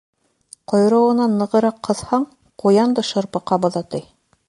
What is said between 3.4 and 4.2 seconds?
ҡабыҙа, ти.